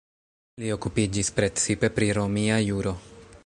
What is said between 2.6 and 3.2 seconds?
juro.